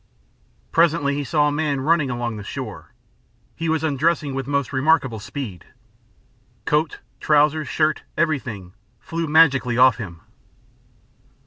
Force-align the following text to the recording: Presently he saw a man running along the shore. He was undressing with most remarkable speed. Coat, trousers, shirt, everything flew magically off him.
Presently 0.71 1.13
he 1.13 1.23
saw 1.23 1.47
a 1.47 1.51
man 1.51 1.79
running 1.79 2.09
along 2.09 2.35
the 2.37 2.43
shore. 2.43 2.91
He 3.55 3.69
was 3.69 3.83
undressing 3.83 4.33
with 4.33 4.47
most 4.47 4.73
remarkable 4.73 5.19
speed. 5.19 5.63
Coat, 6.65 6.97
trousers, 7.19 7.67
shirt, 7.67 8.01
everything 8.17 8.73
flew 8.99 9.27
magically 9.27 9.77
off 9.77 9.97
him. 9.97 10.21